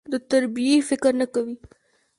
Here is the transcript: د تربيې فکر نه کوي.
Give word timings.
د 0.11 0.13
تربيې 0.29 0.77
فکر 0.89 1.11
نه 1.21 1.27
کوي. 1.33 1.55